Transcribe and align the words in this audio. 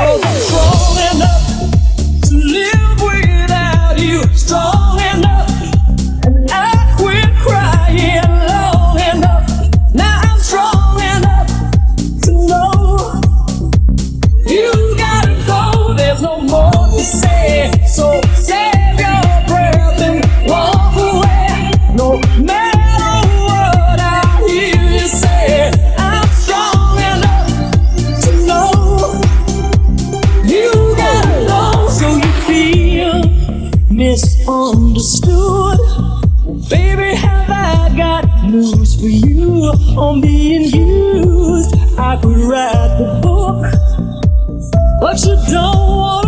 Hey. 0.00 0.59
misunderstood. 34.00 35.78
Baby, 36.70 37.14
have 37.16 37.50
I 37.50 37.94
got 37.94 38.24
news 38.44 38.98
for 38.98 39.08
you 39.08 39.72
on 39.98 40.22
being 40.22 40.62
used? 40.62 41.74
I 41.98 42.16
could 42.16 42.38
write 42.38 42.96
the 42.96 43.20
book, 43.20 43.60
but 45.02 45.20
you 45.22 45.36
don't 45.52 45.88
want. 45.98 46.19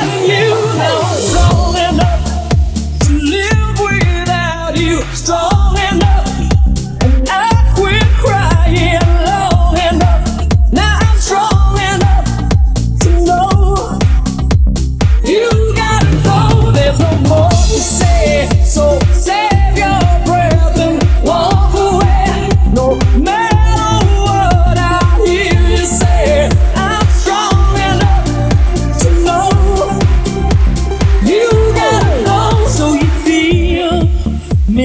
and 0.00 0.28
you. 0.28 0.47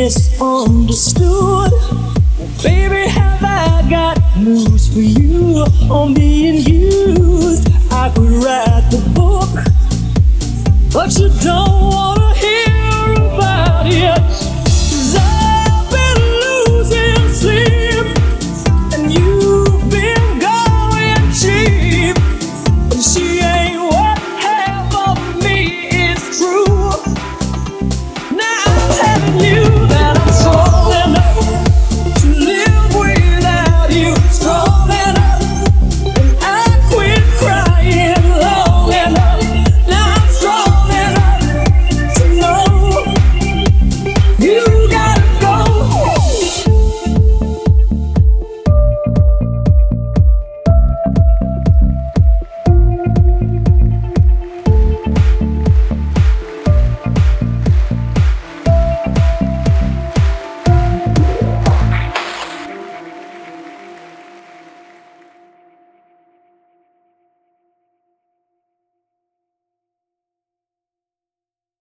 misunderstood. 0.03 1.71
Baby, 2.61 3.07
have 3.07 3.41
I 3.41 3.87
got 3.89 4.17
news 4.37 4.93
for 4.93 4.99
you 4.99 5.63
on 5.89 6.13
being 6.13 6.55
used? 6.55 7.69
I 7.89 8.09
could 8.13 8.43
write 8.43 8.85
the 8.91 9.01
book, 9.15 9.49
but 10.91 11.17
you 11.17 11.29
don't 11.41 11.93
wanna. 11.93 12.22